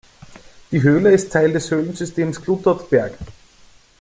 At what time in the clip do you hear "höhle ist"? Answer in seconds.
0.81-1.31